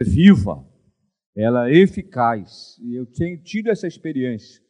[0.00, 0.64] viva,
[1.36, 2.78] ela é eficaz.
[2.80, 4.62] E eu tenho tido essa experiência.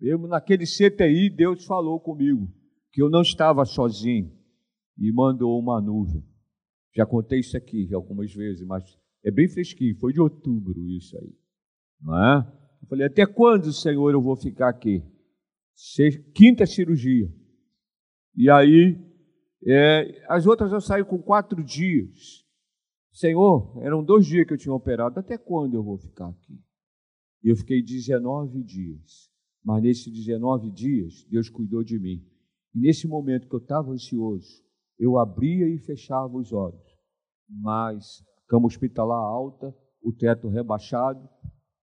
[0.00, 2.52] Eu, naquele CTI, Deus falou comigo
[2.92, 4.30] que eu não estava sozinho
[4.98, 6.24] e mandou uma nuvem.
[6.94, 8.84] Já contei isso aqui algumas vezes, mas
[9.24, 11.34] é bem fresquinho, foi de outubro isso aí.
[12.00, 12.38] Não é?
[12.82, 15.02] Eu falei, até quando, Senhor, eu vou ficar aqui?
[16.34, 17.28] Quinta cirurgia.
[18.36, 19.00] E aí,
[19.66, 22.43] é, as outras eu saio com quatro dias.
[23.14, 26.60] Senhor, eram dois dias que eu tinha operado, até quando eu vou ficar aqui?
[27.44, 29.30] E eu fiquei 19 dias.
[29.62, 32.26] Mas nesses 19 dias, Deus cuidou de mim.
[32.74, 34.64] E nesse momento que eu estava ansioso,
[34.98, 36.82] eu abria e fechava os olhos.
[37.48, 41.28] Mas cama hospitalar alta, o teto rebaixado,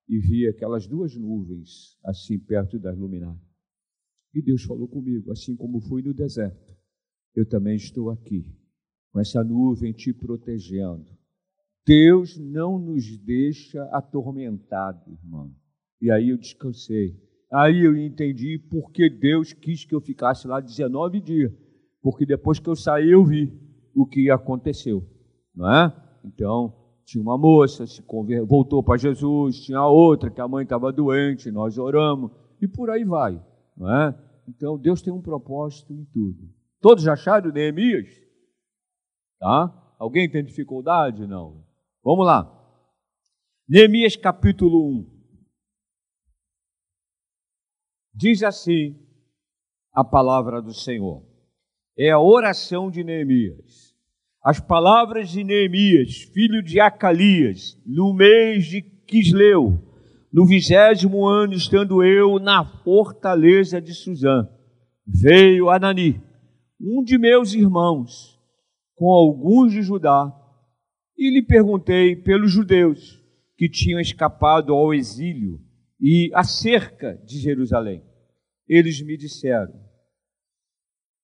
[0.09, 3.41] e via aquelas duas nuvens assim perto das luminárias.
[4.33, 6.75] E Deus falou comigo, assim como fui no deserto,
[7.33, 8.45] eu também estou aqui,
[9.13, 11.20] com essa nuvem te protegendo.
[11.85, 15.51] Deus não nos deixa atormentado, irmão.
[16.01, 17.15] E aí eu descansei.
[17.51, 21.51] Aí eu entendi porque Deus quis que eu ficasse lá 19 dias.
[22.01, 23.51] Porque depois que eu saí, eu vi
[23.93, 25.05] o que aconteceu.
[25.53, 25.93] Não é?
[26.23, 26.73] Então,
[27.05, 28.45] tinha uma moça, se conver...
[28.45, 33.03] voltou para Jesus, tinha outra que a mãe estava doente, nós oramos, e por aí
[33.03, 33.43] vai.
[33.75, 34.17] Não é?
[34.47, 36.49] Então, Deus tem um propósito em tudo.
[36.79, 38.07] Todos acharam Neemias?
[39.39, 39.95] Tá?
[39.99, 41.27] Alguém tem dificuldade?
[41.27, 41.63] Não.
[42.03, 42.51] Vamos lá.
[43.69, 45.21] Neemias capítulo 1.
[48.15, 48.99] Diz assim
[49.93, 51.23] a palavra do Senhor.
[51.95, 53.95] É a oração de Neemias.
[54.43, 59.79] As palavras de Neemias, filho de Acalias, no mês de Quisleu,
[60.33, 64.49] no vigésimo ano, estando eu na fortaleza de Suzã,
[65.05, 66.19] veio Anani,
[66.79, 68.41] um de meus irmãos,
[68.95, 70.40] com alguns de Judá,
[71.21, 73.23] e lhe perguntei pelos judeus
[73.55, 75.61] que tinham escapado ao exílio
[75.99, 78.01] e acerca de Jerusalém.
[78.67, 79.71] Eles me disseram: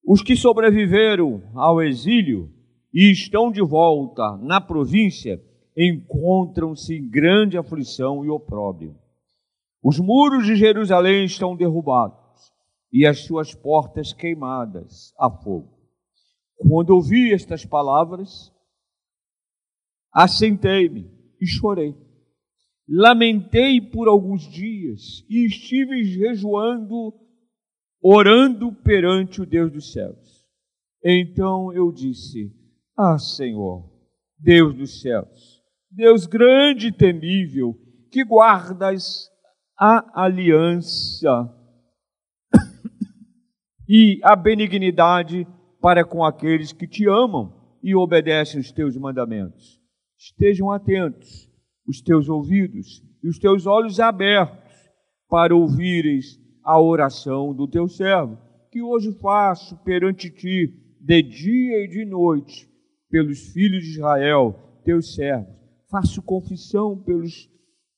[0.06, 2.54] os que sobreviveram ao exílio
[2.94, 5.44] e estão de volta na província,
[5.76, 8.96] encontram-se em grande aflição e opróbrio.
[9.82, 12.54] Os muros de Jerusalém estão derrubados
[12.94, 15.76] e as suas portas queimadas a fogo.
[16.56, 18.56] Quando ouvi estas palavras,
[20.14, 21.10] assentei-me
[21.42, 21.96] e chorei.
[22.90, 27.14] Lamentei por alguns dias e estive jejuando,
[28.02, 30.46] orando perante o Deus dos céus.
[31.04, 32.52] Então eu disse:
[32.98, 33.92] ah, Senhor,
[34.40, 37.76] Deus dos céus, Deus grande e temível,
[38.10, 39.30] que guardas
[39.78, 41.54] a aliança
[43.88, 45.46] e a benignidade
[45.82, 49.77] para com aqueles que te amam e obedecem os teus mandamentos.
[50.18, 51.50] Estejam atentos
[51.88, 54.74] os teus ouvidos e os teus olhos abertos
[55.30, 58.38] para ouvires a oração do teu servo,
[58.72, 62.68] que hoje faço perante ti de dia e de noite
[63.10, 65.56] pelos filhos de Israel, teus servos.
[65.90, 67.50] Faço confissão pelos,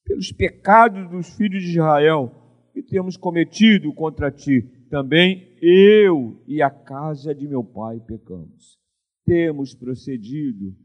[0.05, 2.31] pelos pecados dos filhos de Israel
[2.73, 4.61] que temos cometido contra ti.
[4.89, 8.77] Também eu e a casa de meu pai pecamos.
[9.25, 10.75] Temos procedido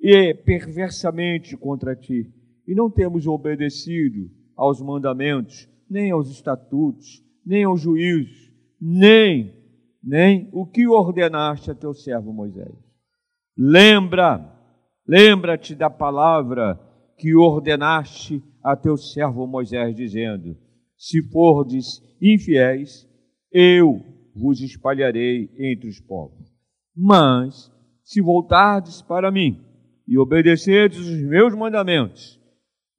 [0.00, 2.32] e perversamente contra ti
[2.66, 9.58] e não temos obedecido aos mandamentos, nem aos estatutos, nem aos juízos, nem
[10.02, 12.72] nem o que ordenaste a teu servo Moisés.
[13.56, 14.40] Lembra,
[15.06, 16.78] lembra-te da palavra
[17.16, 20.56] que ordenaste a teu servo Moisés, dizendo:
[20.96, 23.06] Se fordes infiéis,
[23.52, 24.00] eu
[24.34, 26.48] vos espalharei entre os povos.
[26.96, 27.70] Mas,
[28.04, 29.67] se voltardes para mim
[30.08, 32.40] e obedecerdes os meus mandamentos,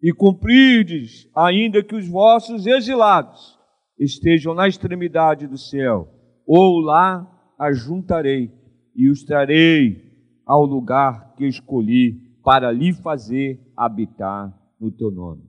[0.02, 3.58] e cumprirdes, ainda que os vossos exilados
[3.97, 6.08] estejam na extremidade do céu,
[6.46, 7.28] ou lá
[7.58, 8.52] ajuntarei
[8.96, 10.08] e os trarei
[10.46, 15.44] ao lugar que escolhi para lhe fazer habitar no teu nome.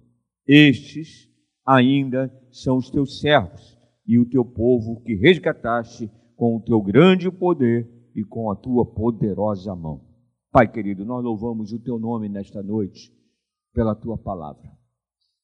[0.47, 1.29] Estes
[1.65, 7.31] ainda são os teus servos e o teu povo que resgataste com o teu grande
[7.31, 10.10] poder e com a tua poderosa mão.
[10.53, 13.13] Pai querido, nós louvamos o teu nome nesta noite
[13.73, 14.69] pela tua palavra.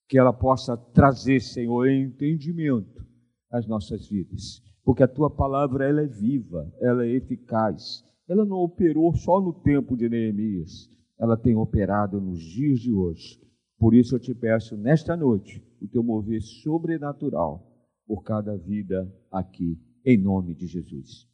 [0.08, 3.06] Que ela possa trazer, Senhor, entendimento
[3.48, 8.56] às nossas vidas, porque a tua palavra ela é viva, ela é eficaz, ela não
[8.56, 13.40] operou só no tempo de Neemias, ela tem operado nos dias de hoje.
[13.78, 17.64] Por isso eu te peço nesta noite o teu mover sobrenatural
[18.08, 21.28] por cada vida aqui, em nome de Jesus.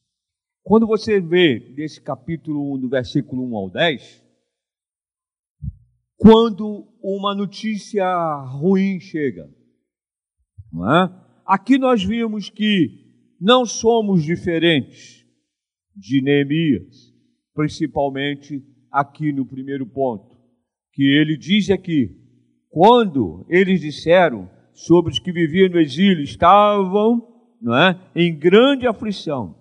[0.63, 4.23] Quando você vê desse capítulo 1, do versículo 1 ao 10,
[6.17, 8.07] quando uma notícia
[8.45, 9.51] ruim chega.
[10.73, 11.23] Não é?
[11.45, 13.03] Aqui nós vimos que
[13.41, 15.27] não somos diferentes
[15.97, 17.13] de Neemias,
[17.53, 20.37] principalmente aqui no primeiro ponto,
[20.93, 22.17] que ele diz aqui:
[22.71, 27.29] quando eles disseram sobre os que viviam no exílio estavam
[27.61, 29.57] não é, em grande aflição,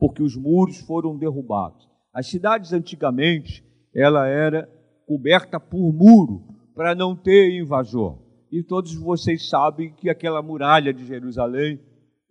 [0.00, 1.86] porque os muros foram derrubados.
[2.12, 3.62] As cidades antigamente,
[3.94, 4.66] ela era
[5.06, 6.42] coberta por muro
[6.74, 8.18] para não ter invasor.
[8.50, 11.78] E todos vocês sabem que aquela muralha de Jerusalém,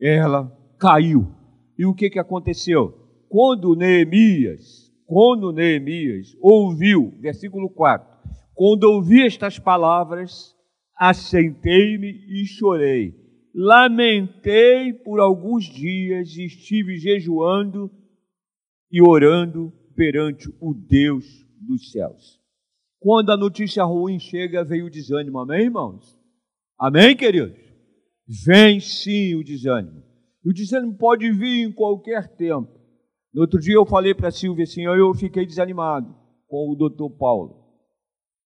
[0.02, 1.28] ela caiu.
[1.78, 2.94] E o que, que aconteceu?
[3.30, 8.08] Quando Neemias, quando Neemias ouviu, versículo 4,
[8.56, 10.56] quando ouvi estas palavras,
[10.98, 13.16] assentei-me e chorei.
[13.62, 17.92] Lamentei por alguns dias e estive jejuando
[18.90, 21.26] e orando perante o Deus
[21.60, 22.40] dos céus.
[23.02, 25.40] Quando a notícia ruim chega, vem o desânimo.
[25.40, 26.18] Amém, irmãos?
[26.80, 27.60] Amém, queridos?
[28.46, 30.06] Vem sim o desânimo.
[30.46, 32.72] E o desânimo pode vir em qualquer tempo.
[33.34, 36.16] No outro dia eu falei para a Silvia assim, eu fiquei desanimado
[36.48, 37.60] com o doutor Paulo.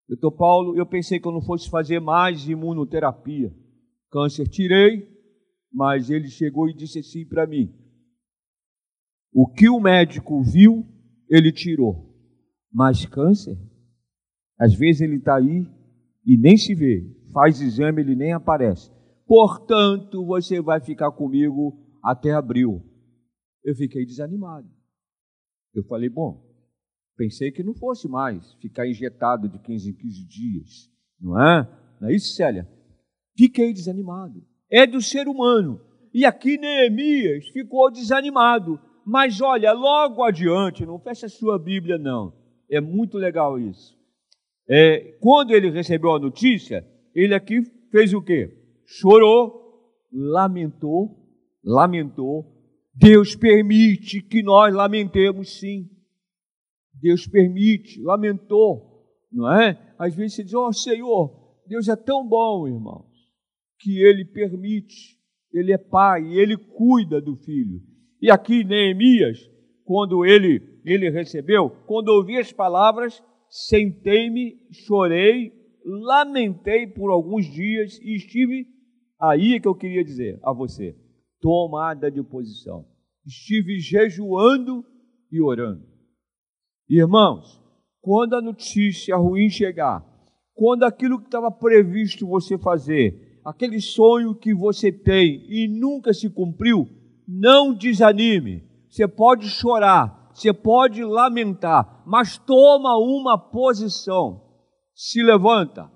[0.08, 3.54] Doutor Paulo, eu pensei que eu não fosse fazer mais imunoterapia.
[4.14, 5.08] Câncer tirei,
[5.72, 7.74] mas ele chegou e disse assim para mim:
[9.32, 10.86] o que o médico viu,
[11.28, 12.14] ele tirou.
[12.72, 13.58] Mas câncer,
[14.56, 15.68] às vezes ele está aí
[16.24, 18.88] e nem se vê, faz exame, ele nem aparece.
[19.26, 22.88] Portanto, você vai ficar comigo até abril.
[23.64, 24.70] Eu fiquei desanimado.
[25.74, 26.40] Eu falei, bom,
[27.16, 30.88] pensei que não fosse mais ficar injetado de 15 em 15 dias,
[31.20, 31.68] não é?
[32.00, 32.72] Não é isso, Célia?
[33.36, 34.42] Fiquei desanimado.
[34.70, 35.80] É do ser humano.
[36.12, 38.78] E aqui Neemias ficou desanimado.
[39.04, 42.32] Mas olha, logo adiante, não fecha a sua Bíblia, não.
[42.70, 43.94] É muito legal isso.
[44.68, 48.50] É, quando ele recebeu a notícia, ele aqui fez o quê?
[48.86, 51.16] Chorou, lamentou,
[51.62, 52.50] lamentou.
[52.94, 55.90] Deus permite que nós lamentemos sim.
[56.94, 59.94] Deus permite, lamentou, não é?
[59.98, 63.06] Às vezes você diz, ó oh, Senhor, Deus é tão bom, irmãos,
[63.84, 65.18] que Ele permite,
[65.52, 67.82] Ele é Pai, Ele cuida do filho.
[68.20, 69.38] E aqui Neemias,
[69.84, 75.52] quando ele, ele recebeu, quando ouvi as palavras, sentei-me, chorei,
[75.84, 78.66] lamentei por alguns dias e estive
[79.20, 80.96] aí é que eu queria dizer a você,
[81.38, 82.86] tomada de posição.
[83.26, 84.82] Estive jejuando
[85.30, 85.84] e orando.
[86.88, 87.60] Irmãos,
[88.00, 90.02] quando a notícia ruim chegar,
[90.54, 96.30] quando aquilo que estava previsto você fazer, aquele sonho que você tem e nunca se
[96.30, 96.88] cumpriu,
[97.28, 98.64] não desanime.
[98.88, 104.42] Você pode chorar, você pode lamentar, mas toma uma posição.
[104.94, 105.90] Se levanta,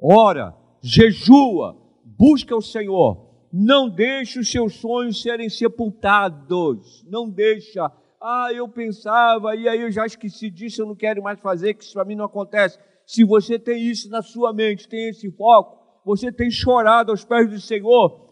[0.00, 3.28] ora, jejua, busca o Senhor.
[3.52, 7.04] Não deixe os seus sonhos serem sepultados.
[7.08, 7.90] Não deixa.
[8.20, 11.84] Ah, eu pensava e aí eu já esqueci disso, eu não quero mais fazer, que
[11.84, 12.78] isso para mim não acontece.
[13.06, 15.78] Se você tem isso na sua mente, tem esse foco,
[16.08, 18.30] você tem chorado aos pés do Senhor,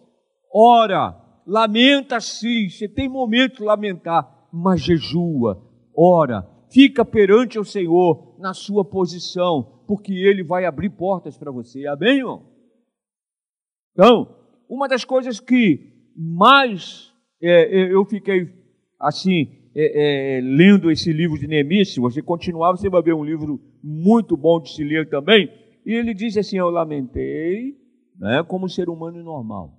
[0.51, 1.15] ora,
[1.47, 5.63] lamenta sim, você tem momento de lamentar, mas jejua,
[5.95, 11.87] ora, fica perante o Senhor na sua posição, porque Ele vai abrir portas para você.
[11.87, 12.47] Amém, irmão?
[13.93, 14.35] Então,
[14.71, 18.51] uma das coisas que mais é, é eu fiquei
[18.99, 23.25] assim, é, é, lendo esse livro de Neemias, se você continuar, você vai ver um
[23.25, 25.51] livro muito bom de se ler também.
[25.87, 27.77] E ele diz assim: Eu lamentei,
[28.19, 29.73] né, como ser humano normal.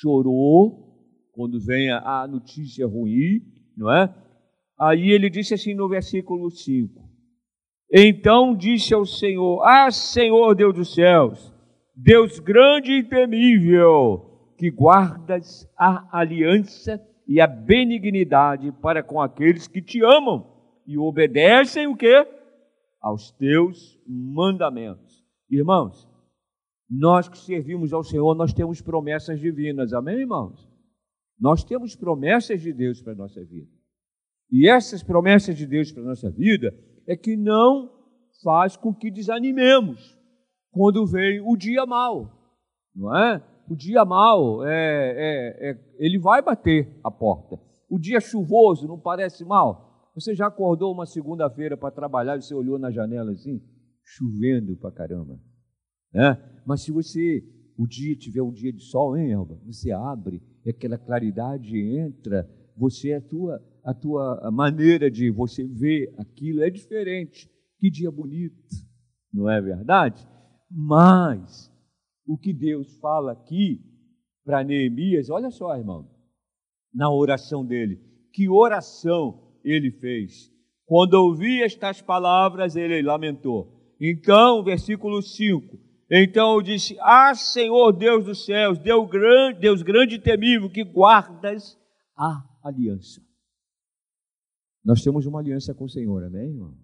[0.00, 0.92] Chorou
[1.32, 3.40] quando vem a notícia ruim,
[3.76, 4.12] não é?
[4.78, 7.00] Aí ele disse assim no versículo 5:
[7.92, 11.54] Então disse ao Senhor: Ah, Senhor Deus dos céus,
[11.94, 19.80] Deus grande e temível, que guardas a aliança e a benignidade para com aqueles que
[19.80, 20.44] te amam
[20.84, 22.26] e obedecem o que?
[23.04, 25.22] Aos teus mandamentos.
[25.50, 26.08] Irmãos,
[26.88, 30.66] nós que servimos ao Senhor, nós temos promessas divinas, amém, irmãos?
[31.38, 33.70] Nós temos promessas de Deus para a nossa vida.
[34.50, 36.74] E essas promessas de Deus para a nossa vida
[37.06, 37.92] é que não
[38.42, 40.18] faz com que desanimemos
[40.70, 42.56] quando vem o dia mal,
[42.96, 43.42] não é?
[43.68, 47.60] O dia mal, é, é, é, ele vai bater a porta.
[47.88, 49.93] O dia chuvoso não parece mal?
[50.14, 53.60] Você já acordou uma segunda-feira para trabalhar e você olhou na janela assim,
[54.04, 55.40] chovendo para caramba,
[56.12, 56.62] né?
[56.64, 57.42] Mas se você
[57.76, 59.60] o dia tiver um dia de sol, hein, Elba?
[59.66, 66.62] Você abre, aquela claridade entra, você a tua a tua maneira de você ver aquilo
[66.62, 67.50] é diferente.
[67.78, 68.64] Que dia bonito,
[69.30, 70.26] não é verdade?
[70.70, 71.70] Mas
[72.26, 73.84] o que Deus fala aqui
[74.42, 76.08] para Neemias, olha só, irmão,
[76.94, 78.00] na oração dele,
[78.32, 80.50] que oração ele fez.
[80.84, 83.72] Quando ouvi estas palavras, ele lamentou.
[84.00, 85.78] Então, versículo 5:
[86.10, 90.84] Então eu disse: Ah, Senhor Deus dos céus, Deus grande, Deus grande e temível, que
[90.84, 91.78] guardas
[92.16, 93.22] a aliança.
[94.84, 96.74] Nós temos uma aliança com o Senhor, amém, irmão?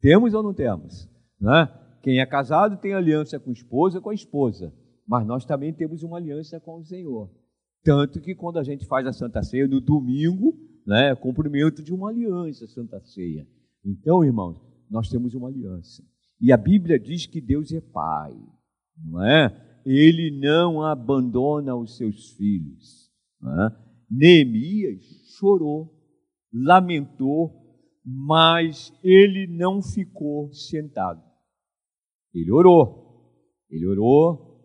[0.00, 1.08] Temos ou não temos?
[1.40, 1.68] Né?
[2.02, 4.72] Quem é casado tem aliança com a esposa, com a esposa.
[5.06, 7.30] Mas nós também temos uma aliança com o Senhor.
[7.82, 12.10] Tanto que quando a gente faz a Santa Ceia no domingo, né, cumprimento de uma
[12.10, 13.46] aliança, Santa Ceia.
[13.84, 14.60] Então, irmãos,
[14.90, 16.02] nós temos uma aliança.
[16.40, 18.34] E a Bíblia diz que Deus é Pai,
[18.96, 19.80] não é?
[19.84, 23.10] Ele não abandona os seus filhos.
[23.42, 23.76] É?
[24.10, 25.02] Neemias
[25.38, 25.92] chorou,
[26.52, 27.62] lamentou,
[28.04, 31.22] mas ele não ficou sentado.
[32.34, 33.32] Ele orou,
[33.70, 34.60] ele orou,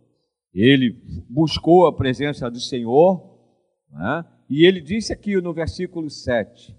[0.53, 0.91] ele
[1.29, 3.39] buscou a presença do Senhor,
[3.91, 4.25] né?
[4.49, 6.75] E ele disse aqui no versículo 7: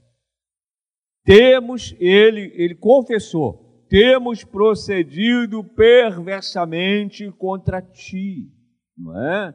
[1.28, 8.50] temos, ele, ele confessou, temos procedido perversamente contra ti,
[8.96, 9.54] não é?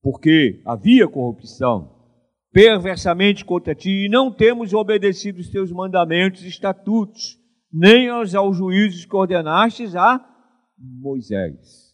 [0.00, 1.92] Porque havia corrupção,
[2.52, 7.36] perversamente contra ti, e não temos obedecido os teus mandamentos e estatutos,
[7.72, 10.24] nem aos, aos juízos que ordenastes a
[10.78, 11.85] Moisés.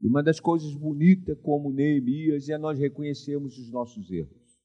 [0.00, 4.58] E uma das coisas bonitas como Neemias é nós reconhecermos os nossos erros.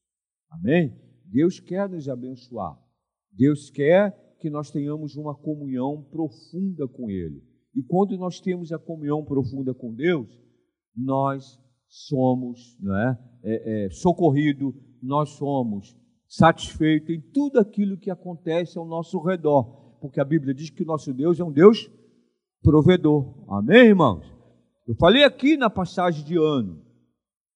[0.50, 0.96] Amém?
[1.24, 2.78] Deus quer nos abençoar.
[3.30, 7.42] Deus quer que nós tenhamos uma comunhão profunda com Ele.
[7.74, 10.26] E quando nós temos a comunhão profunda com Deus,
[10.96, 15.94] nós somos não é, é, é socorridos, nós somos
[16.26, 20.86] satisfeitos em tudo aquilo que acontece ao nosso redor, porque a Bíblia diz que o
[20.86, 21.90] nosso Deus é um Deus
[22.62, 23.44] provedor.
[23.48, 24.35] Amém, irmãos?
[24.86, 26.80] Eu falei aqui na passagem de ano,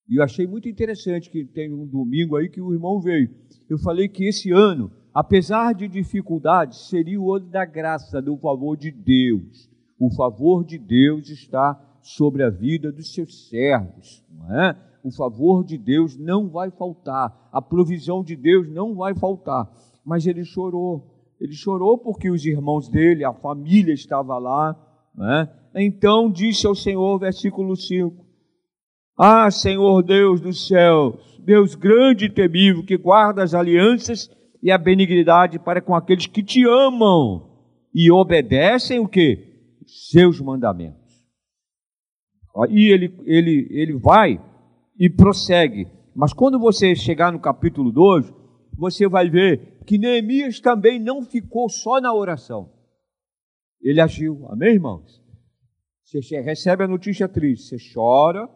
[0.09, 3.29] e eu achei muito interessante que tem um domingo aí que o irmão veio.
[3.69, 8.75] Eu falei que esse ano, apesar de dificuldades, seria o ano da graça, do favor
[8.75, 9.69] de Deus.
[9.97, 14.75] O favor de Deus está sobre a vida dos seus servos, não é?
[15.03, 19.71] o favor de Deus não vai faltar, a provisão de Deus não vai faltar.
[20.03, 24.75] Mas ele chorou, ele chorou porque os irmãos dele, a família estava lá.
[25.15, 25.49] Né?
[25.75, 28.25] Então disse ao Senhor, versículo 5:
[29.17, 34.29] Ah, Senhor Deus dos céus, Deus grande e temível, que guarda as alianças
[34.61, 37.49] e a benignidade para com aqueles que te amam
[37.93, 39.77] e obedecem o que?
[39.85, 41.01] Seus mandamentos.
[42.69, 44.39] E ele, ele, ele vai
[44.99, 45.87] e prossegue.
[46.15, 48.31] Mas quando você chegar no capítulo 2,
[48.77, 52.69] você vai ver que Neemias também não ficou só na oração.
[53.81, 55.20] Ele agiu, amém, irmãos?
[56.11, 58.49] Você recebe a notícia triste, você chora,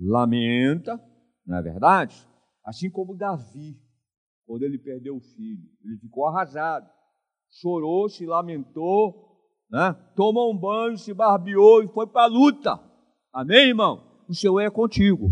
[0.00, 0.98] lamenta,
[1.46, 2.16] não é verdade?
[2.64, 3.76] Assim como Davi,
[4.46, 6.88] quando ele perdeu o filho, ele ficou arrasado,
[7.60, 9.14] chorou, se lamentou,
[9.70, 9.94] né?
[10.14, 12.80] tomou um banho, se barbeou e foi para a luta.
[13.32, 14.02] Amém, irmão?
[14.26, 15.30] O Senhor é contigo.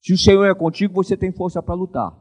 [0.00, 2.16] Se o Senhor é contigo, você tem força para lutar.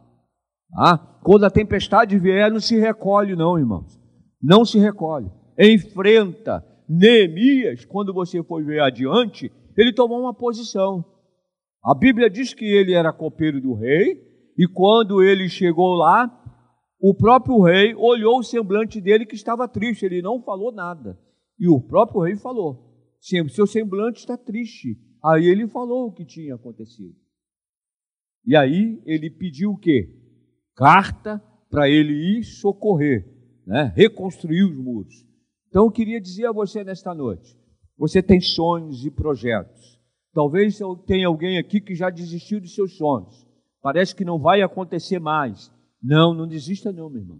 [0.77, 3.97] Ah, quando a tempestade vier, não se recolhe, não, irmãos.
[4.41, 5.31] Não se recolhe.
[5.57, 6.65] Enfrenta.
[6.87, 11.03] Neemias, quando você for ver adiante, ele tomou uma posição.
[11.83, 14.25] A Bíblia diz que ele era copeiro do rei,
[14.57, 16.33] e quando ele chegou lá,
[16.99, 21.19] o próprio rei olhou o semblante dele que estava triste, ele não falou nada.
[21.59, 22.87] E o próprio rei falou:
[23.19, 24.97] seu semblante está triste.
[25.23, 27.15] Aí ele falou o que tinha acontecido.
[28.45, 30.09] E aí ele pediu o quê?
[30.75, 33.27] Carta para ele ir socorrer,
[33.65, 33.91] né?
[33.95, 35.25] reconstruir os muros.
[35.69, 37.57] Então eu queria dizer a você nesta noite:
[37.97, 39.97] você tem sonhos e projetos.
[40.33, 43.45] Talvez tenha alguém aqui que já desistiu dos seus sonhos.
[43.81, 45.71] Parece que não vai acontecer mais.
[46.01, 47.39] Não, não desista não, meu irmão.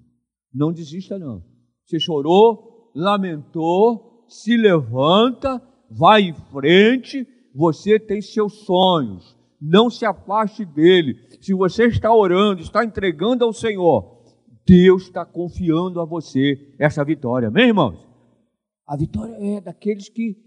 [0.54, 1.44] Não desista não.
[1.86, 10.64] Você chorou, lamentou, se levanta, vai em frente, você tem seus sonhos não se afaste
[10.64, 11.18] dele.
[11.42, 14.18] Se você está orando, está entregando ao Senhor,
[14.66, 18.07] Deus está confiando a você essa vitória, amém, irmãos?
[18.88, 20.38] A vitória é daqueles que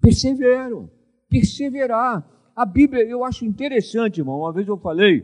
[0.00, 0.88] perseveram,
[1.28, 2.24] perseverar.
[2.54, 4.38] A Bíblia, eu acho interessante, irmão.
[4.38, 5.22] Uma vez eu falei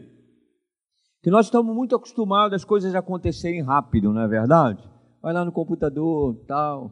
[1.23, 4.83] que nós estamos muito acostumados às coisas acontecerem rápido, não é verdade?
[5.23, 6.91] Vai lá no computador, tal,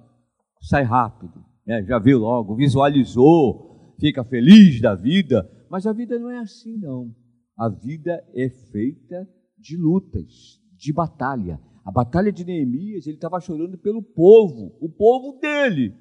[0.62, 1.82] sai rápido, né?
[1.82, 7.14] já viu logo, visualizou, fica feliz da vida, mas a vida não é assim, não.
[7.58, 11.60] A vida é feita de lutas, de batalha.
[11.84, 15.94] A batalha de Neemias, ele estava chorando pelo povo, o povo dele,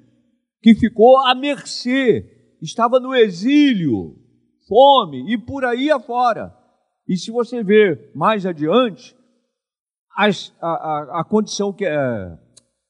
[0.60, 4.16] que ficou à mercê, estava no exílio,
[4.68, 6.56] fome e por aí afora.
[7.08, 9.16] E se você ver mais adiante,
[10.16, 12.38] as, a, a, a, condição que é,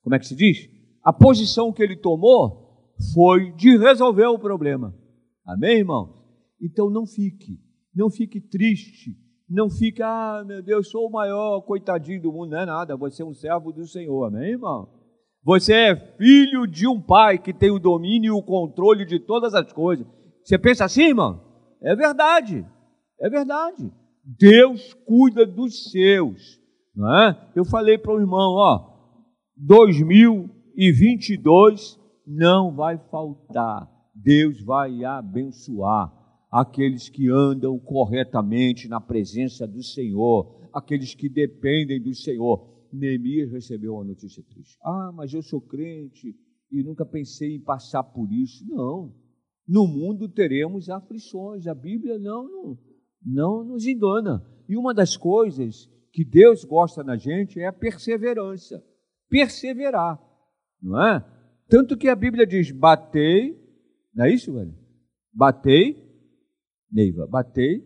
[0.03, 0.69] como é que se diz?
[1.03, 4.95] A posição que ele tomou foi de resolver o problema.
[5.47, 6.23] Amém, irmão?
[6.61, 7.59] Então não fique,
[7.95, 9.17] não fique triste,
[9.53, 13.23] não fique, ah, meu Deus, sou o maior coitadinho do mundo, não é nada, você
[13.23, 14.89] é um servo do Senhor, amém, irmão?
[15.45, 19.55] Você é filho de um pai que tem o domínio e o controle de todas
[19.55, 20.07] as coisas.
[20.43, 21.43] Você pensa assim, irmão?
[21.83, 22.67] É verdade,
[23.21, 23.93] é verdade.
[24.25, 26.59] Deus cuida dos seus.
[26.95, 27.51] Não é?
[27.55, 28.93] Eu falei para o irmão, ó,
[29.57, 33.87] 2022 não vai faltar.
[34.15, 36.22] Deus vai abençoar
[36.53, 42.71] aqueles que andam corretamente na presença do Senhor, aqueles que dependem do Senhor.
[42.93, 44.77] Neemias recebeu uma notícia triste.
[44.85, 46.37] Ah, mas eu sou crente
[46.71, 48.67] e nunca pensei em passar por isso.
[48.69, 49.15] Não.
[49.67, 51.67] No mundo teremos aflições.
[51.67, 52.79] A Bíblia não, não,
[53.25, 54.47] não nos engana.
[54.69, 58.85] E uma das coisas que Deus gosta na gente é a perseverança.
[59.31, 60.21] Perseverar,
[60.83, 61.25] não é?
[61.67, 63.59] Tanto que a Bíblia diz: batei,
[64.15, 64.75] não é isso, velho?
[65.33, 66.12] Batei,
[66.93, 67.83] Neiva, batei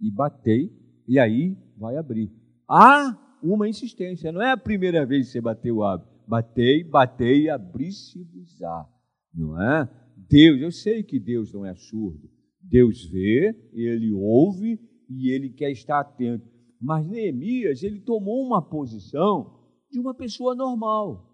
[0.00, 0.70] e batei,
[1.08, 2.32] e aí vai abrir.
[2.68, 6.06] Há uma insistência, não é a primeira vez que você bateu abre.
[6.26, 8.86] Batei, batei e abri-se-vos-á,
[9.34, 9.88] não é?
[10.16, 12.28] Deus, eu sei que Deus não é surdo.
[12.60, 16.48] Deus vê, ele ouve e ele quer estar atento.
[16.80, 19.56] Mas Neemias, ele tomou uma posição
[19.90, 21.32] de uma pessoa normal,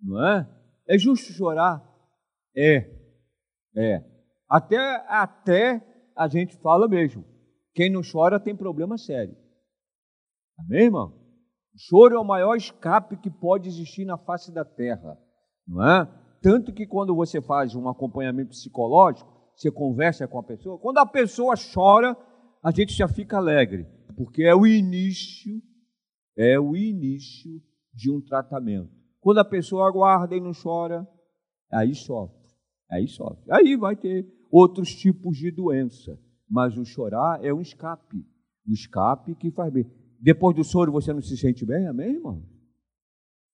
[0.00, 0.48] não é?
[0.88, 1.84] É justo chorar?
[2.54, 2.90] É,
[3.76, 4.04] é.
[4.48, 4.76] Até,
[5.08, 7.24] até a gente fala mesmo.
[7.74, 9.36] Quem não chora tem problema sério.
[10.58, 11.08] Amém, irmão?
[11.74, 15.18] O choro é o maior escape que pode existir na face da terra,
[15.66, 16.08] não é?
[16.40, 21.06] Tanto que quando você faz um acompanhamento psicológico, você conversa com a pessoa, quando a
[21.06, 22.16] pessoa chora,
[22.62, 23.86] a gente já fica alegre
[24.16, 25.62] porque é o início,
[26.36, 27.62] é o início
[27.92, 28.90] de um tratamento.
[29.20, 31.06] Quando a pessoa aguarda e não chora,
[31.70, 32.36] aí sofre,
[32.90, 33.44] aí sofre.
[33.50, 38.24] Aí vai ter outros tipos de doença, mas o chorar é um escape,
[38.66, 39.90] um escape que faz bem.
[40.20, 42.42] Depois do soro você não se sente bem, amém, irmão?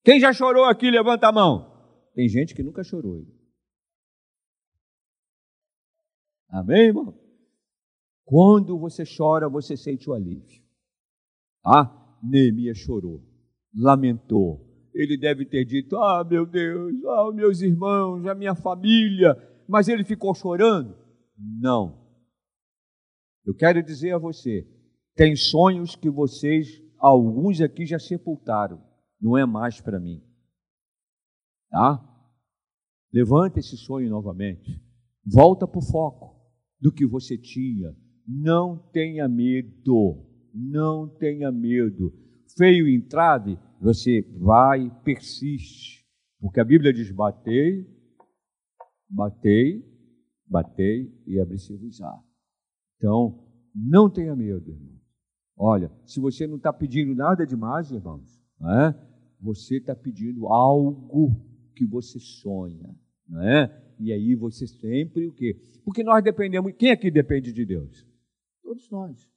[0.04, 1.70] Quem já chorou aqui, levanta a mão.
[2.14, 3.24] Tem gente que nunca chorou.
[6.48, 7.18] Amém, irmão?
[8.24, 10.62] Quando você chora, você sente o alívio.
[11.64, 13.22] Ah, Neemias chorou,
[13.74, 14.68] lamentou.
[14.94, 19.34] Ele deve ter dito: Ah, meu Deus, ah, meus irmãos, a minha família.
[19.68, 20.96] Mas ele ficou chorando?
[21.38, 22.02] Não.
[23.44, 24.66] Eu quero dizer a você:
[25.14, 28.82] tem sonhos que vocês, alguns aqui já sepultaram.
[29.20, 30.22] Não é mais para mim.
[31.70, 32.02] Tá?
[33.12, 34.80] Levanta esse sonho novamente.
[35.24, 36.32] Volta para o foco
[36.80, 37.94] do que você tinha,
[38.26, 42.12] não tenha medo, não tenha medo.
[42.56, 46.04] Feio entrave, você vai, persiste.
[46.40, 47.86] Porque a Bíblia diz: batei,
[49.12, 49.84] batei,
[50.46, 52.18] batei e abri-se-vos-á.
[52.96, 55.00] Então, não tenha medo, irmão.
[55.56, 58.94] Olha, se você não está pedindo nada demais, irmãos, é?
[59.40, 61.36] você está pedindo algo
[61.76, 62.96] que você sonha,
[63.28, 63.82] não é?
[63.98, 65.56] E aí você sempre o quê?
[65.84, 66.72] Porque nós dependemos.
[66.76, 68.06] Quem aqui depende de Deus?
[68.62, 69.28] Todos nós.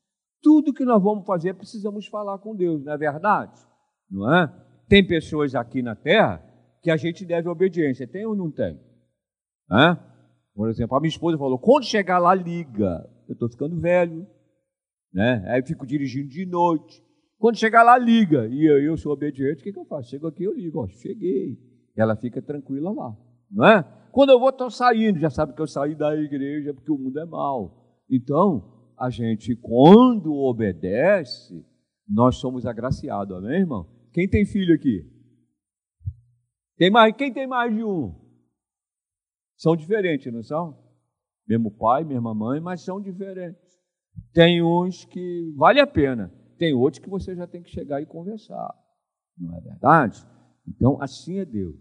[0.41, 3.59] Tudo que nós vamos fazer precisamos falar com Deus, não é verdade?
[4.09, 4.47] Não é?
[4.88, 6.43] Tem pessoas aqui na terra
[6.81, 8.79] que a gente deve obediência, tem ou não tem?
[9.71, 9.97] É?
[10.54, 13.10] Por exemplo, a minha esposa falou: quando chegar lá, liga.
[13.28, 14.28] Eu estou ficando velho,
[15.12, 15.43] né?
[15.47, 17.04] Aí eu fico dirigindo de noite.
[17.38, 18.47] Quando chegar lá, liga.
[18.47, 20.10] E eu, eu sou obediente, o que, que eu faço?
[20.10, 21.58] Chego aqui, eu ligo, ó, cheguei.
[21.95, 23.17] Ela fica tranquila lá,
[23.49, 23.84] não é?
[24.12, 27.19] Quando eu vou, estou saindo, já sabe que eu saí da igreja porque o mundo
[27.19, 28.04] é mau.
[28.10, 31.65] Então, a gente, quando obedece,
[32.08, 33.88] nós somos agraciados, amém, irmão?
[34.13, 35.06] Quem tem filho aqui?
[36.78, 38.13] Tem mais, quem tem mais de um?
[39.58, 40.78] São diferentes, não são?
[41.48, 43.62] Mesmo pai, mesma mãe, mas são diferentes.
[44.34, 48.06] Tem uns que vale a pena, tem outros que você já tem que chegar e
[48.06, 48.74] conversar.
[49.38, 50.26] Não é verdade?
[50.68, 51.76] Então, assim é Deus.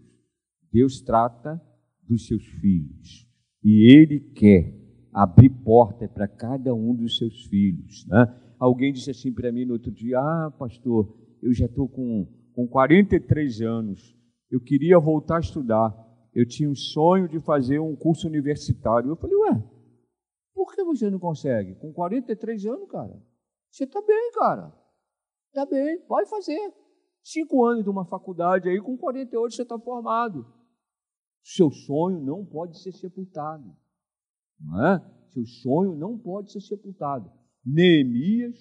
[0.71, 1.61] Deus trata
[2.03, 3.27] dos seus filhos.
[3.63, 4.73] E Ele quer
[5.11, 8.05] abrir porta para cada um dos seus filhos.
[8.07, 8.27] Né?
[8.59, 12.67] Alguém disse assim para mim no outro dia: Ah, pastor, eu já estou com, com
[12.67, 14.15] 43 anos,
[14.51, 16.04] eu queria voltar a estudar.
[16.35, 19.09] Eu tinha um sonho de fazer um curso universitário.
[19.09, 19.63] Eu falei: Ué,
[20.53, 21.75] por que você não consegue?
[21.75, 23.17] Com 43 anos, cara,
[23.71, 24.73] você está bem, cara.
[25.47, 26.73] Está bem, pode fazer.
[27.23, 30.45] Cinco anos de uma faculdade aí, com 48 você está formado.
[31.41, 33.73] Seu sonho não pode ser sepultado.
[34.59, 35.01] Não é?
[35.29, 37.31] Seu sonho não pode ser sepultado.
[37.65, 38.57] Neemias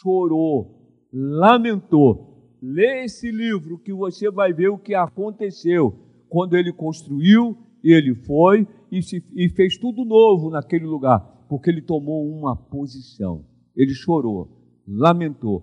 [0.00, 2.58] chorou, lamentou.
[2.60, 8.66] Lê esse livro que você vai ver o que aconteceu quando ele construiu, ele foi
[8.90, 13.44] e, se, e fez tudo novo naquele lugar, porque ele tomou uma posição.
[13.76, 15.62] Ele chorou, lamentou,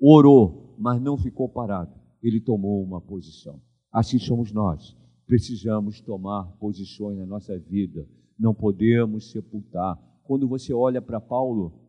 [0.00, 1.92] orou, mas não ficou parado.
[2.22, 3.60] Ele tomou uma posição.
[3.92, 4.96] Assim somos nós.
[5.26, 8.08] Precisamos tomar posições na nossa vida.
[8.38, 9.98] Não podemos sepultar.
[10.24, 11.82] Quando você olha para Paulo,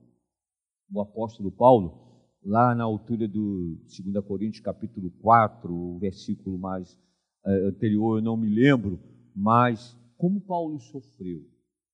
[0.91, 6.97] o apóstolo Paulo, lá na altura do 2 Coríntios capítulo 4, o versículo mais
[7.45, 8.99] anterior, eu não me lembro,
[9.35, 11.47] mas como Paulo sofreu,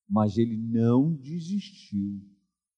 [0.10, 2.22] mas ele não desistiu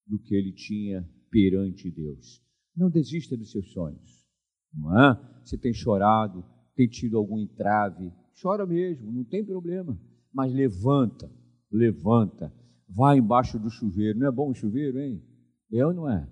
[0.06, 2.42] do que ele tinha perante Deus.
[2.76, 4.26] Não desista dos seus sonhos.
[4.74, 5.42] Não é?
[5.44, 6.44] Você tem chorado,
[6.76, 10.00] tem tido algum entrave, chora mesmo, não tem problema.
[10.34, 11.32] Mas levanta,
[11.72, 12.54] levanta,
[12.88, 14.20] vai embaixo do chuveiro.
[14.20, 15.24] Não é bom o chuveiro, hein?
[15.72, 16.30] É ou não é?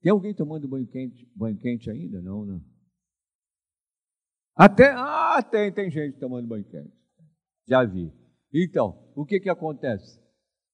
[0.00, 2.22] Tem alguém tomando banho quente, banho quente ainda?
[2.22, 2.64] Não, não.
[4.58, 6.92] Até, ah, tem, tem gente tomando banho quente.
[7.68, 8.12] Já vi.
[8.52, 10.18] Então, o que que acontece?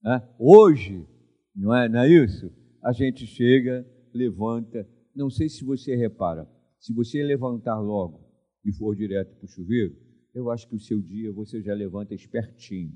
[0.06, 1.06] É, hoje,
[1.54, 2.50] não é, não é isso?
[2.84, 4.86] a gente chega, levanta.
[5.16, 6.46] Não sei se você repara,
[6.78, 8.20] se você levantar logo
[8.64, 9.94] e for direto para o chuveiro,
[10.34, 12.92] eu acho que o seu dia você já levanta espertinho.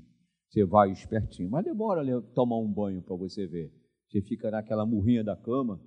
[0.47, 3.71] Você vai espertinho, mas demora tomar um banho para você ver.
[4.07, 5.81] Você fica naquela murrinha da cama,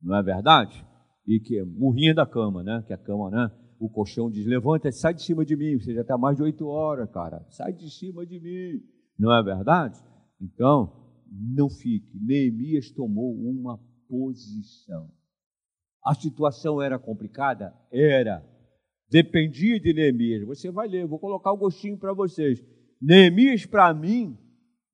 [0.00, 0.86] não é verdade?
[1.26, 2.82] E que murrinha da cama, né?
[2.86, 3.50] Que a cama, né?
[3.82, 5.76] O colchão diz: levanta, sai de cima de mim.
[5.76, 7.44] Você já está mais de oito horas, cara.
[7.50, 8.80] Sai de cima de mim.
[9.18, 9.98] Não é verdade?
[10.40, 12.16] Então, não fique.
[12.16, 15.10] Neemias tomou uma posição.
[16.04, 17.74] A situação era complicada?
[17.90, 18.48] Era.
[19.10, 20.46] Dependia de Neemias.
[20.46, 22.64] Você vai ler, vou colocar o gostinho para vocês.
[23.00, 24.38] Neemias, para mim,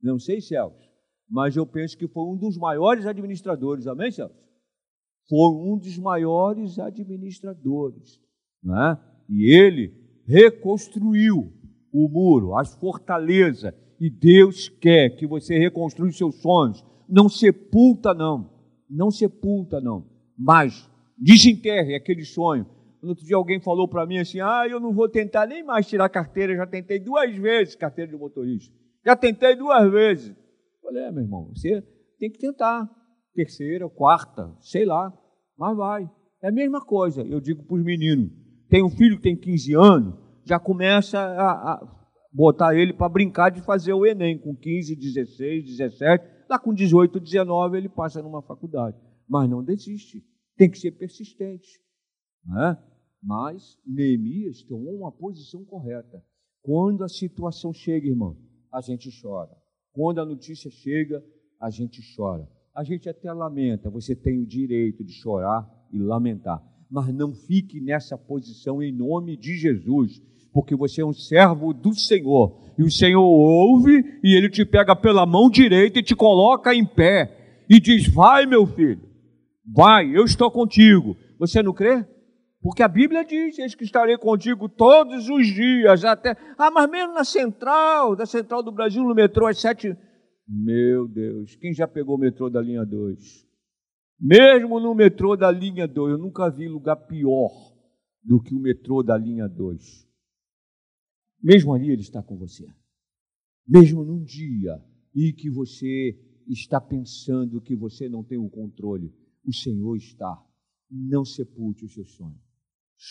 [0.03, 0.89] não sei, Celso,
[1.29, 3.87] mas eu penso que foi um dos maiores administradores.
[3.87, 4.35] Amém, Celso?
[5.29, 8.19] Foi um dos maiores administradores.
[8.63, 8.99] Né?
[9.29, 9.93] E ele
[10.27, 11.53] reconstruiu
[11.93, 16.85] o muro, as fortalezas e Deus quer que você reconstrua os seus sonhos.
[17.09, 18.51] Não sepulta, não.
[18.89, 20.07] Não sepulta, não.
[20.37, 22.67] Mas desenterre aquele sonho.
[23.03, 26.09] Outro dia alguém falou para mim assim: ah, eu não vou tentar nem mais tirar
[26.09, 28.75] carteira, já tentei duas vezes carteira de motorista.
[29.05, 30.29] Já tentei duas vezes.
[30.31, 30.37] Eu
[30.83, 31.83] falei, é, meu irmão, você
[32.19, 32.89] tem que tentar.
[33.35, 35.13] Terceira, quarta, sei lá,
[35.57, 36.11] mas vai.
[36.43, 38.33] É a mesma coisa, eu digo para os meninos.
[38.69, 41.99] Tem um filho que tem 15 anos, já começa a, a
[42.33, 47.19] botar ele para brincar de fazer o Enem com 15, 16, 17, lá com 18,
[47.19, 48.97] 19 ele passa numa faculdade.
[49.29, 50.25] Mas não desiste,
[50.57, 51.69] tem que ser persistente.
[52.45, 52.79] Né?
[53.23, 56.23] Mas Neemias tomou uma posição correta.
[56.63, 58.37] Quando a situação chega, irmão,
[58.73, 59.57] a gente chora.
[59.93, 61.25] Quando a notícia chega,
[61.61, 62.49] a gente chora.
[62.75, 66.63] A gente até lamenta, você tem o direito de chorar e lamentar.
[66.91, 70.23] Mas não fique nessa posição em nome de Jesus
[70.53, 72.59] porque você é um servo do Senhor.
[72.77, 76.85] E o Senhor ouve e ele te pega pela mão direita e te coloca em
[76.85, 79.01] pé e diz: Vai, meu filho,
[79.65, 81.17] vai, eu estou contigo.
[81.39, 82.05] Você não crê?
[82.61, 86.37] Porque a Bíblia diz: Eis que estarei contigo todos os dias, até.
[86.57, 89.97] Ah, mas mesmo na central, da central do Brasil, no metrô, às sete.
[90.49, 93.48] Meu Deus, quem já pegou o metrô da linha 2?
[94.21, 97.51] Mesmo no metrô da linha 2, eu nunca vi lugar pior
[98.23, 100.09] do que o metrô da linha 2.
[101.41, 102.67] Mesmo ali Ele está com você.
[103.67, 104.83] Mesmo num dia
[105.15, 109.15] em que você está pensando que você não tem o controle,
[109.47, 110.43] o Senhor está.
[110.91, 112.41] Não sepulte o seu sonho.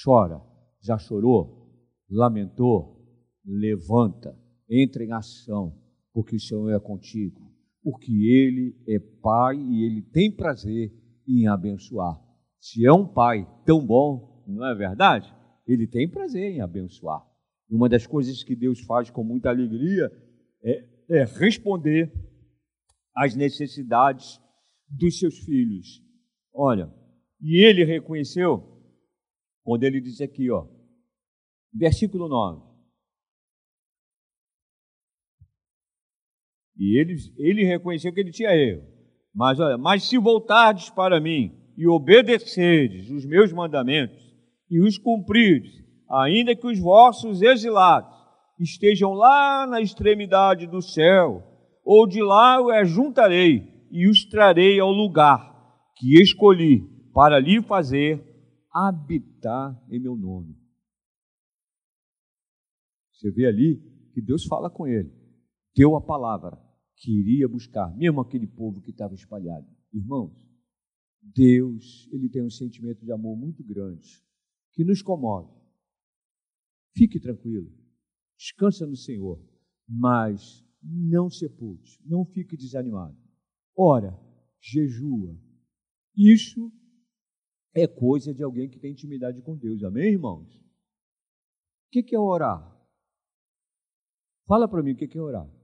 [0.04, 0.42] Chora.
[0.82, 1.74] Já chorou?
[2.10, 3.02] Lamentou?
[3.46, 4.38] Levanta.
[4.70, 5.80] Entra em ação,
[6.12, 7.47] porque o Senhor é contigo.
[7.90, 10.92] Porque Ele é Pai e Ele tem prazer
[11.26, 12.22] em abençoar.
[12.60, 15.34] Se é um Pai tão bom, não é verdade?
[15.66, 17.26] Ele tem prazer em abençoar.
[17.70, 20.12] Uma das coisas que Deus faz com muita alegria
[20.62, 22.12] é, é responder
[23.16, 24.38] às necessidades
[24.90, 26.04] dos seus filhos.
[26.54, 26.94] Olha,
[27.40, 28.84] e ele reconheceu,
[29.64, 30.68] quando ele diz aqui, ó,
[31.74, 32.67] versículo 9.
[36.78, 38.84] E ele, ele reconheceu que ele tinha erro.
[39.34, 44.18] Mas olha, mas se voltardes para mim e obedecerdes os meus mandamentos
[44.70, 48.16] e os cumprides, ainda que os vossos exilados
[48.60, 51.44] estejam lá na extremidade do céu,
[51.84, 55.56] ou de lá eu juntarei e os trarei ao lugar
[55.96, 56.82] que escolhi
[57.14, 58.24] para lhe fazer
[58.72, 60.56] habitar em meu nome.
[63.14, 63.82] Você vê ali
[64.14, 65.12] que Deus fala com ele,
[65.76, 66.58] deu a palavra,
[66.98, 69.68] que iria buscar, mesmo aquele povo que estava espalhado.
[69.94, 70.34] Irmãos,
[71.22, 74.24] Deus, ele tem um sentimento de amor muito grande,
[74.74, 75.56] que nos comove.
[76.96, 77.72] Fique tranquilo,
[78.36, 79.40] descansa no Senhor,
[79.88, 83.18] mas não sepulte, não fique desanimado.
[83.76, 84.20] Ora,
[84.60, 85.40] jejua.
[86.16, 86.72] Isso
[87.76, 90.52] é coisa de alguém que tem intimidade com Deus, amém, irmãos?
[91.88, 92.76] O que é orar?
[94.48, 95.57] Fala para mim o que é orar.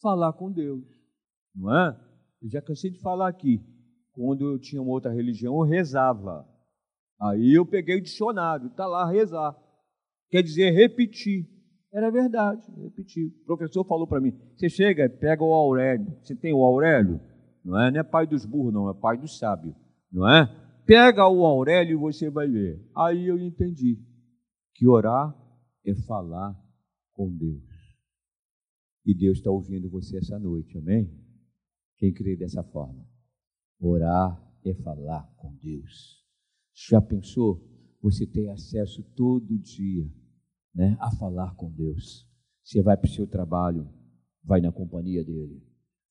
[0.00, 0.84] Falar com Deus,
[1.54, 1.98] não é?
[2.40, 3.60] Eu já cansei de falar aqui.
[4.12, 6.46] Quando eu tinha uma outra religião, eu rezava.
[7.20, 9.56] Aí eu peguei o dicionário, está lá rezar.
[10.30, 11.48] Quer dizer repetir.
[11.92, 13.32] Era verdade, repetir.
[13.42, 16.16] O professor falou para mim: você chega, pega o Aurélio.
[16.22, 17.20] Você tem o Aurélio?
[17.64, 17.90] Não é?
[17.90, 19.74] Não é pai dos burros, não, é pai do sábio.
[20.12, 20.46] Não é?
[20.86, 22.80] Pega o Aurélio e você vai ver.
[22.96, 23.98] Aí eu entendi
[24.74, 25.34] que orar
[25.84, 26.56] é falar
[27.12, 27.67] com Deus.
[29.08, 31.10] E Deus está ouvindo você essa noite, amém?
[31.96, 33.08] Quem crê dessa forma?
[33.80, 36.22] Orar é falar com Deus.
[36.90, 37.66] Já pensou?
[38.02, 40.06] Você tem acesso todo dia
[40.74, 42.28] né, a falar com Deus.
[42.62, 43.88] Você vai para o seu trabalho,
[44.44, 45.66] vai na companhia dele,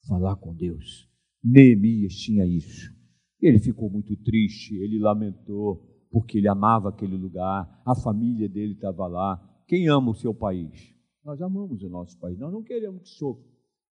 [0.08, 1.08] falar com Deus.
[1.44, 2.92] Neemias tinha isso.
[3.40, 9.06] Ele ficou muito triste, ele lamentou, porque ele amava aquele lugar, a família dele estava
[9.06, 9.38] lá.
[9.68, 10.97] Quem ama o seu país?
[11.28, 13.44] Nós amamos o nosso país, nós não queremos que sofra.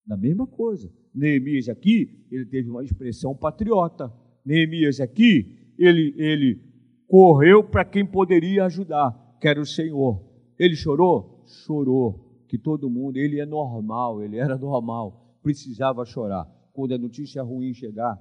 [0.08, 0.90] Na mesma coisa.
[1.14, 4.10] Neemias aqui, ele teve uma expressão patriota.
[4.46, 6.62] Neemias aqui, ele, ele
[7.06, 10.24] correu para quem poderia ajudar, que era o Senhor.
[10.58, 11.44] Ele chorou?
[11.46, 12.46] Chorou.
[12.48, 16.50] Que todo mundo, ele é normal, ele era normal, precisava chorar.
[16.72, 18.18] Quando a notícia ruim chegar,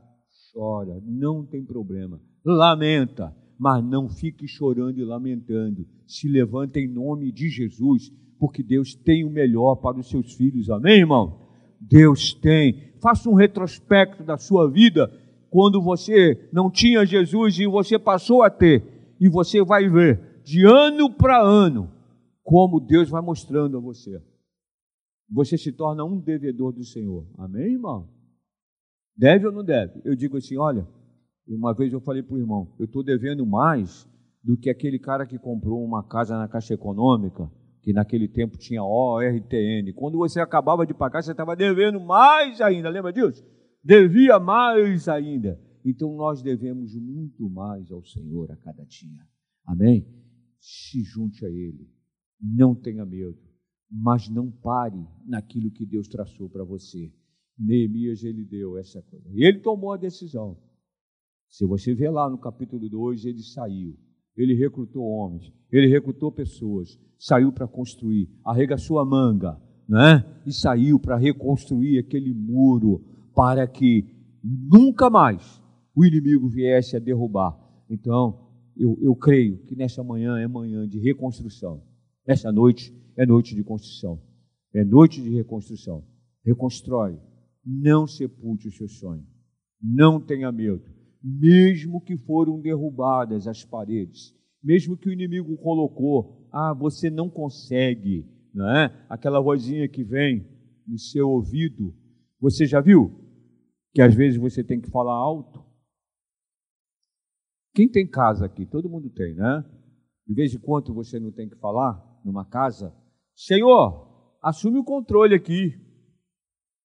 [0.52, 2.20] chora, não tem problema.
[2.44, 5.86] Lamenta, mas não fique chorando e lamentando.
[6.04, 10.70] Se levanta em nome de Jesus, porque Deus tem o melhor para os seus filhos.
[10.70, 11.48] Amém, irmão?
[11.80, 12.92] Deus tem.
[13.00, 15.10] Faça um retrospecto da sua vida
[15.50, 19.14] quando você não tinha Jesus e você passou a ter.
[19.20, 21.90] E você vai ver, de ano para ano,
[22.42, 24.20] como Deus vai mostrando a você.
[25.30, 27.26] Você se torna um devedor do Senhor.
[27.38, 28.08] Amém, irmão?
[29.16, 30.00] Deve ou não deve?
[30.04, 30.86] Eu digo assim: olha,
[31.46, 34.08] uma vez eu falei para o irmão, eu estou devendo mais
[34.42, 37.50] do que aquele cara que comprou uma casa na Caixa Econômica,
[37.84, 39.92] que naquele tempo tinha ORTN.
[39.94, 43.44] Quando você acabava de pagar, você estava devendo mais ainda, lembra disso?
[43.84, 45.60] Devia mais ainda.
[45.84, 49.28] Então nós devemos muito mais ao Senhor a cada dia.
[49.66, 50.08] Amém?
[50.58, 51.86] Se junte a Ele.
[52.40, 53.38] Não tenha medo,
[53.90, 57.12] mas não pare naquilo que Deus traçou para você.
[57.58, 59.28] Neemias ele deu essa coisa.
[59.30, 60.58] Ele tomou a decisão.
[61.48, 63.96] Se você vê lá no capítulo 2, ele saiu.
[64.36, 70.24] Ele recrutou homens, ele recrutou pessoas, saiu para construir, arregaçou a manga, né?
[70.46, 74.04] E saiu para reconstruir aquele muro para que
[74.42, 75.62] nunca mais
[75.94, 77.58] o inimigo viesse a derrubar.
[77.88, 78.40] Então,
[78.76, 81.82] eu, eu creio que nessa manhã é manhã de reconstrução.
[82.26, 84.20] Essa noite é noite de construção.
[84.74, 86.04] É noite de reconstrução.
[86.44, 87.18] Reconstrói
[87.64, 89.26] não sepulte o seu sonho.
[89.80, 90.82] Não tenha medo.
[91.24, 98.28] Mesmo que foram derrubadas as paredes, mesmo que o inimigo colocou, ah, você não consegue,
[98.52, 99.06] não é?
[99.08, 100.46] Aquela vozinha que vem
[100.86, 101.94] no seu ouvido.
[102.38, 103.10] Você já viu
[103.94, 105.64] que às vezes você tem que falar alto?
[107.74, 108.66] Quem tem casa aqui?
[108.66, 109.64] Todo mundo tem, né?
[110.26, 112.94] De vez em quando você não tem que falar numa casa.
[113.34, 115.82] Senhor, assume o controle aqui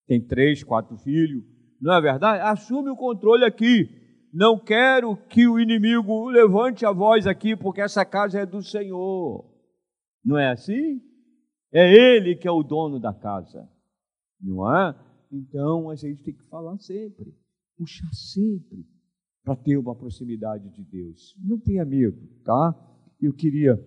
[0.09, 1.43] tem três, quatro filhos,
[1.79, 2.41] não é verdade?
[2.41, 3.87] Assume o controle aqui.
[4.33, 9.45] Não quero que o inimigo levante a voz aqui, porque essa casa é do Senhor.
[10.23, 11.01] Não é assim?
[11.71, 13.67] É Ele que é o dono da casa,
[14.41, 14.95] não é?
[15.31, 17.33] Então a gente tem que falar sempre,
[17.77, 18.85] puxar sempre
[19.43, 21.35] para ter uma proximidade de Deus.
[21.43, 22.75] Não tenha medo, tá?
[23.21, 23.79] Eu queria.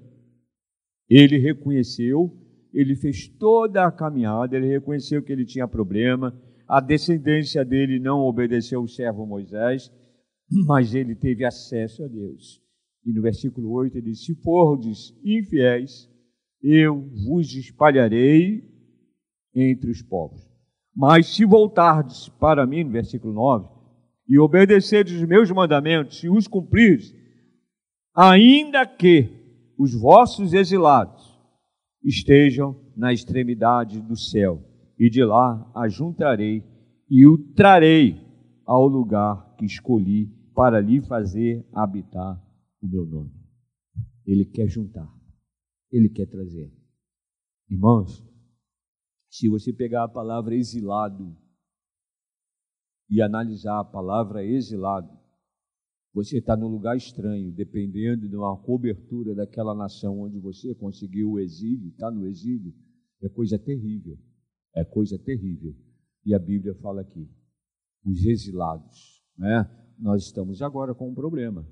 [1.08, 6.34] Ele reconheceu ele fez toda a caminhada, ele reconheceu que ele tinha problema,
[6.66, 9.92] a descendência dele não obedeceu o servo Moisés,
[10.66, 12.60] mas ele teve acesso a Deus.
[13.04, 16.08] E no versículo 8 ele diz: Se fordes infiéis,
[16.62, 18.62] eu vos espalharei
[19.54, 20.40] entre os povos.
[20.94, 23.68] Mas se voltardes para mim, no versículo 9,
[24.28, 27.14] e obedecerdes os meus mandamentos e os cumprirdes,
[28.14, 29.28] ainda que
[29.78, 31.32] os vossos exilados
[32.04, 34.62] estejam na extremidade do céu,
[34.98, 36.62] e de lá ajuntarei
[37.10, 38.20] e o trarei
[38.64, 42.40] ao lugar que escolhi para lhe fazer habitar
[42.80, 43.32] o meu nome.
[44.26, 45.08] Ele quer juntar,
[45.90, 46.72] ele quer trazer.
[47.68, 48.24] Irmãos,
[49.30, 51.36] se você pegar a palavra exilado
[53.08, 55.10] e analisar a palavra exilado,
[56.14, 61.40] você está num lugar estranho, dependendo de uma cobertura daquela nação onde você conseguiu o
[61.40, 62.74] exílio, está no exílio,
[63.22, 64.18] é coisa terrível.
[64.74, 65.74] É coisa terrível.
[66.24, 67.28] E a Bíblia fala aqui:
[68.04, 69.64] os exilados, né?
[69.98, 71.66] Nós estamos agora com um problema,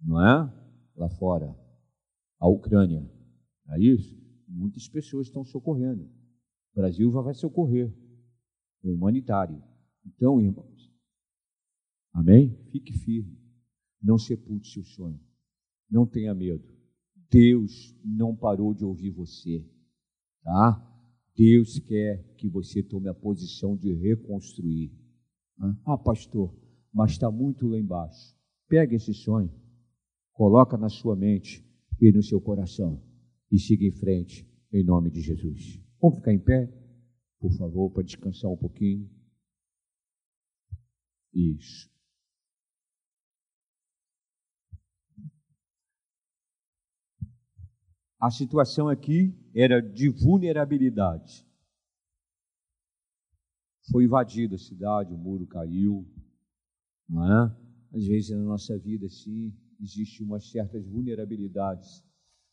[0.00, 0.52] não é?
[0.96, 1.54] Lá fora,
[2.38, 3.08] a Ucrânia,
[3.68, 4.16] é isso?
[4.48, 6.04] Muitas pessoas estão socorrendo.
[6.04, 7.92] O Brasil vai socorrer,
[8.82, 9.62] o humanitário.
[10.04, 10.92] Então, irmãos,
[12.12, 12.56] amém?
[12.70, 13.36] Fique firme.
[14.02, 15.20] Não sepulte seu sonho.
[15.90, 16.64] Não tenha medo.
[17.30, 19.68] Deus não parou de ouvir você,
[20.42, 20.82] tá?
[21.34, 24.92] Deus quer que você tome a posição de reconstruir.
[25.84, 26.54] Ah, pastor,
[26.96, 28.34] mas está muito lá embaixo.
[28.66, 29.52] Pega esse sonho,
[30.32, 31.62] coloca na sua mente
[32.00, 33.02] e no seu coração
[33.52, 35.78] e siga em frente em nome de Jesus.
[36.00, 36.72] Vamos ficar em pé,
[37.38, 39.10] por favor, para descansar um pouquinho.
[41.34, 41.90] Isso.
[48.18, 51.46] A situação aqui era de vulnerabilidade.
[53.92, 56.10] Foi invadida a cidade, o muro caiu,
[57.08, 57.56] não é?
[57.94, 62.04] Às vezes na nossa vida, sim, existe umas certas vulnerabilidades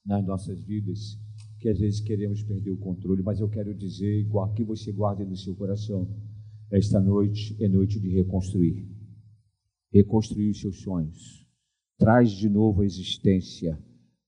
[0.05, 1.17] nas nossas vidas
[1.59, 5.35] que às vezes queremos perder o controle, mas eu quero dizer que você guarde no
[5.35, 6.09] seu coração.
[6.69, 8.85] Esta noite é noite de reconstruir.
[9.91, 11.47] Reconstruir os seus sonhos.
[11.97, 13.81] Traz de novo a existência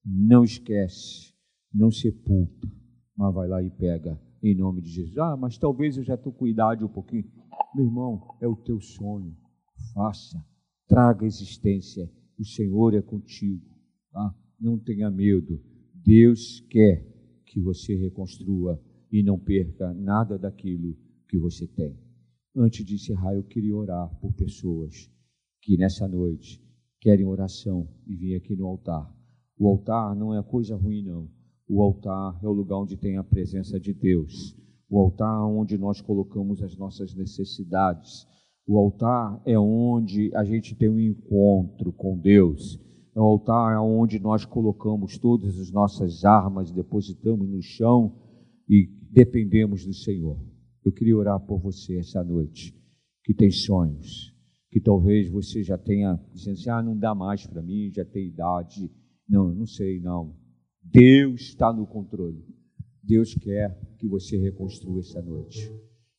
[0.05, 1.33] não esquece,
[1.73, 2.71] não sepulta,
[3.17, 5.17] mas vai lá e pega em nome de Jesus.
[5.17, 7.25] Ah, mas talvez eu já estou com idade um pouquinho.
[7.73, 9.35] Meu irmão, é o teu sonho.
[9.95, 10.45] Faça,
[10.87, 12.07] traga existência.
[12.37, 13.65] O Senhor é contigo.
[14.11, 14.35] Tá?
[14.59, 15.59] Não tenha medo.
[15.91, 17.03] Deus quer
[17.47, 18.79] que você reconstrua
[19.11, 20.95] e não perca nada daquilo
[21.27, 21.97] que você tem.
[22.55, 25.09] Antes de encerrar, eu queria orar por pessoas
[25.61, 26.61] que nessa noite
[26.99, 29.11] querem oração e vir aqui no altar
[29.57, 31.29] o altar não é coisa ruim, não.
[31.67, 34.53] O altar é o lugar onde tem a presença de Deus.
[34.89, 38.27] O altar é onde nós colocamos as nossas necessidades.
[38.67, 42.79] O altar é onde a gente tem um encontro com Deus.
[43.15, 48.15] É o altar onde nós colocamos todas as nossas armas, depositamos no chão
[48.67, 50.37] e dependemos do Senhor.
[50.83, 52.75] Eu queria orar por você essa noite,
[53.23, 54.33] que tem sonhos,
[54.71, 58.27] que talvez você já tenha dizendo assim, ah, não dá mais para mim, já tem
[58.27, 58.91] idade
[59.27, 60.35] não, não sei, não.
[60.81, 62.45] Deus está no controle.
[63.03, 65.71] Deus quer que você reconstrua essa noite.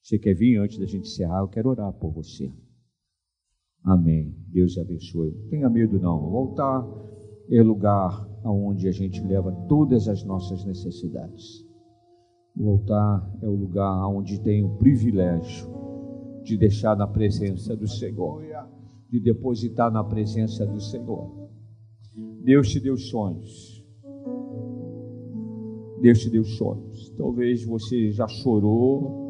[0.07, 1.41] Você quer vir antes da gente encerrar?
[1.41, 2.49] Eu quero orar por você.
[3.83, 4.37] Amém.
[4.47, 5.33] Deus te abençoe.
[5.33, 6.31] Não tenha medo, não.
[6.31, 6.87] O altar
[7.51, 11.67] é lugar onde a gente leva todas as nossas necessidades.
[12.57, 15.69] O altar é o lugar onde tem o privilégio
[16.45, 18.45] de deixar na presença do Senhor,
[19.11, 21.51] de depositar na presença do Senhor
[22.45, 23.85] Deus te deu sonhos.
[26.01, 27.11] Deus te deu sonhos.
[27.19, 29.26] Talvez você já chorou,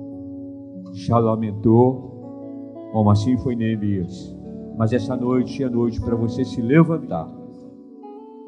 [0.96, 4.34] já lamentou, como assim foi Neemias.
[4.76, 7.28] Mas essa noite é noite para você se levantar.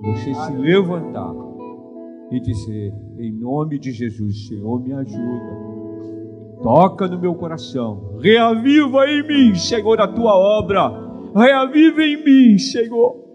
[0.02, 1.34] Você se levantar
[2.30, 5.68] e dizer: Em nome de Jesus, Senhor, me ajuda.
[6.62, 8.18] Toca no meu coração.
[8.20, 10.90] Reaviva em mim, Senhor, a tua obra.
[11.34, 13.28] Reaviva em mim, Senhor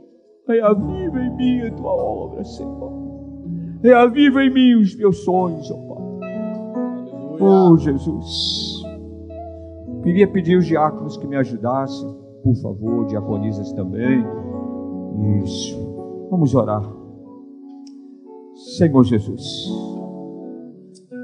[0.47, 2.91] Reaviva em mim a tua obra, Senhor.
[3.81, 6.03] Reaviva em mim os meus sonhos, ó Pai.
[7.39, 8.82] Oh, Jesus.
[10.03, 12.07] Queria pedir os diáconos que me ajudassem,
[12.43, 14.25] por favor, diaconisas também.
[15.43, 15.77] Isso.
[16.29, 16.83] Vamos orar.
[18.77, 19.67] Senhor Jesus.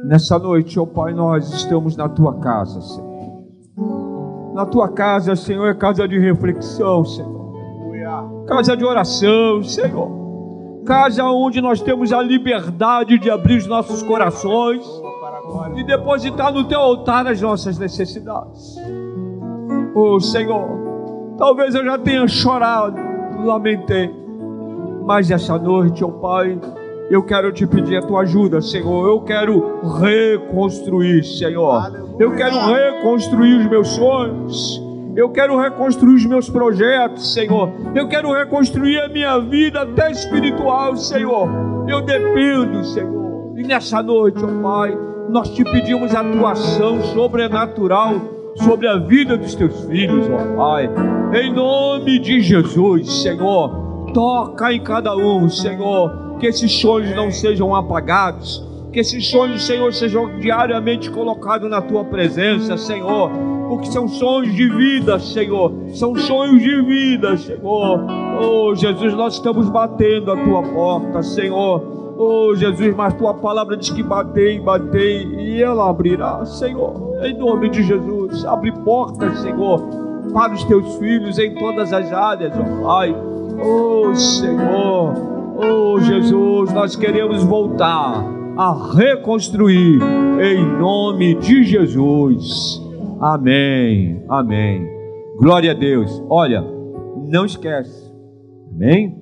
[0.05, 3.09] Nessa noite, ó Pai, nós estamos na tua casa, Senhor.
[4.53, 7.39] Na tua casa, Senhor, é casa de reflexão, Senhor
[8.49, 10.81] casa de oração, Senhor.
[10.83, 14.83] Casa onde nós temos a liberdade de abrir os nossos corações
[15.75, 18.75] e depositar no teu altar as nossas necessidades.
[19.95, 22.97] Oh, Senhor, talvez eu já tenha chorado,
[23.43, 24.13] lamentei,
[25.05, 26.59] mas essa noite, oh Pai,
[27.09, 29.07] eu quero te pedir a tua ajuda, Senhor.
[29.07, 31.91] Eu quero reconstruir, Senhor.
[32.19, 34.89] Eu quero reconstruir os meus sonhos.
[35.15, 37.71] Eu quero reconstruir os meus projetos, Senhor.
[37.95, 41.49] Eu quero reconstruir a minha vida até espiritual, Senhor.
[41.87, 43.57] Eu dependo, Senhor.
[43.57, 48.15] E nessa noite, ó oh Pai, nós te pedimos a tua ação sobrenatural
[48.55, 50.89] sobre a vida dos teus filhos, ó Pai.
[51.33, 54.09] Em nome de Jesus, Senhor.
[54.13, 56.37] Toca em cada um, Senhor.
[56.39, 62.03] Que esses sonhos não sejam apagados Que esses sonhos, Senhor, sejam diariamente colocados na tua
[62.05, 63.29] presença, Senhor.
[63.69, 65.71] Porque são sonhos de vida, Senhor.
[65.93, 68.07] São sonhos de vida, Senhor.
[68.41, 71.98] Oh, Jesus, nós estamos batendo a tua porta, Senhor.
[72.21, 77.17] Oh, Jesus, mas tua palavra diz que batei, batei e ela abrirá, Senhor.
[77.23, 79.81] Em nome de Jesus, abre portas, Senhor,
[80.33, 83.15] para os teus filhos em todas as áreas, ó Pai.
[83.63, 85.13] Oh, Senhor.
[85.55, 88.21] Oh, Jesus, nós queremos voltar
[88.57, 90.01] a reconstruir
[90.41, 92.81] em nome de Jesus.
[93.21, 94.21] Amém.
[94.27, 94.85] Amém.
[95.37, 96.21] Glória a Deus.
[96.29, 96.61] Olha,
[97.29, 98.11] não esquece.
[98.75, 99.18] Amém?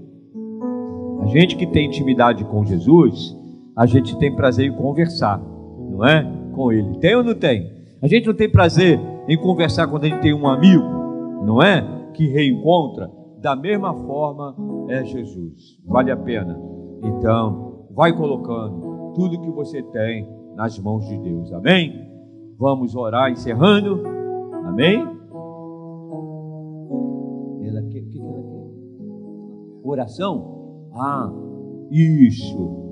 [1.21, 3.35] A gente que tem intimidade com Jesus,
[3.75, 6.23] a gente tem prazer em conversar, não é?
[6.53, 6.97] Com Ele.
[6.99, 7.71] Tem ou não tem?
[8.01, 10.83] A gente não tem prazer em conversar quando a gente tem um amigo,
[11.43, 11.83] não é?
[12.13, 13.11] Que reencontra.
[13.41, 14.55] Da mesma forma
[14.89, 15.79] é Jesus.
[15.85, 16.59] Vale a pena.
[17.03, 21.51] Então, vai colocando tudo que você tem nas mãos de Deus.
[21.53, 22.07] Amém?
[22.57, 24.01] Vamos orar encerrando.
[24.65, 24.99] Amém?
[27.63, 28.67] Ela quer, que ela quer?
[29.83, 30.56] Oração?
[30.99, 31.31] Ah,
[31.91, 32.85] isso.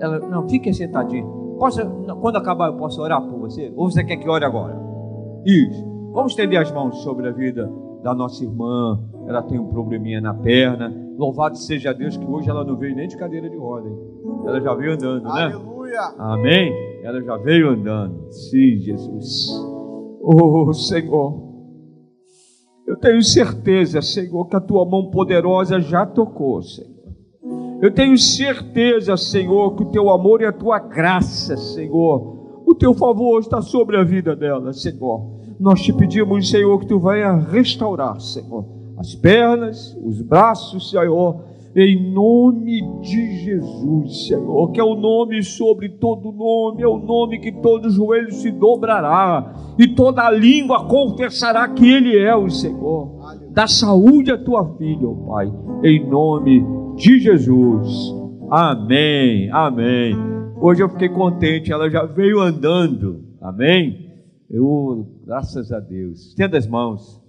[0.00, 1.56] Ela, não, fique sentadinho.
[1.58, 1.80] Posso,
[2.20, 3.72] quando acabar, eu posso orar por você?
[3.76, 4.80] Ou você quer que ore agora?
[5.44, 5.84] Isso.
[6.12, 7.70] Vamos estender as mãos sobre a vida
[8.02, 8.98] da nossa irmã.
[9.26, 10.92] Ela tem um probleminha na perna.
[11.16, 13.90] Louvado seja Deus que hoje ela não veio nem de cadeira de roda.
[14.46, 15.42] Ela já veio andando, né?
[15.42, 16.14] Aleluia.
[16.18, 16.72] Amém?
[17.02, 18.32] Ela já veio andando.
[18.32, 19.50] Sim, Jesus.
[20.22, 21.50] Oh, Senhor.
[22.86, 26.99] Eu tenho certeza, Senhor, que a tua mão poderosa já tocou, Senhor.
[27.80, 32.92] Eu tenho certeza, Senhor, que o teu amor e a tua graça, Senhor, o teu
[32.92, 35.40] favor está sobre a vida dela, Senhor.
[35.58, 38.66] Nós te pedimos, Senhor, que tu venha restaurar, Senhor,
[38.98, 41.42] as pernas, os braços, Senhor,
[41.74, 47.38] em nome de Jesus, Senhor, que é o nome sobre todo nome, é o nome
[47.38, 53.20] que todo joelho se dobrará e toda língua confessará que Ele é o Senhor.
[53.50, 55.52] Dá saúde à tua filha, ó Pai,
[55.84, 57.88] em nome de Jesus.
[58.50, 60.16] Amém, amém.
[60.60, 64.10] Hoje eu fiquei contente, ela já veio andando, amém.
[64.50, 67.20] Eu, graças a Deus, estenda as mãos.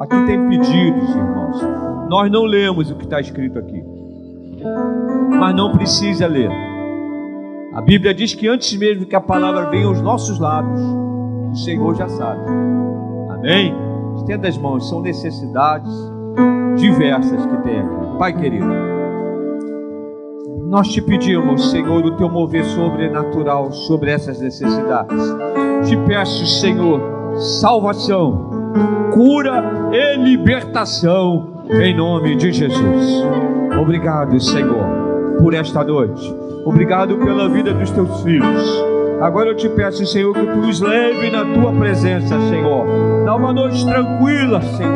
[0.00, 1.60] Aqui tem pedidos, irmãos.
[2.08, 3.82] Nós não lemos o que está escrito aqui,
[5.30, 6.50] mas não precisa ler.
[7.74, 10.80] A Bíblia diz que antes mesmo que a palavra venha aos nossos lábios,
[11.50, 12.48] o Senhor já sabe.
[13.30, 13.74] Amém?
[14.16, 15.92] Estenda as mãos, são necessidades
[16.76, 18.05] diversas que tem aqui.
[18.18, 18.66] Pai querido,
[20.68, 25.22] nós te pedimos, Senhor, o teu mover sobrenatural sobre essas necessidades.
[25.86, 27.00] Te peço, Senhor,
[27.60, 28.50] salvação,
[29.12, 33.24] cura e libertação em nome de Jesus.
[33.78, 36.34] Obrigado, Senhor, por esta noite.
[36.64, 38.96] Obrigado pela vida dos teus filhos.
[39.20, 42.86] Agora eu te peço, Senhor, que tu os leve na tua presença, Senhor.
[43.24, 44.86] Dá uma noite tranquila, Senhor.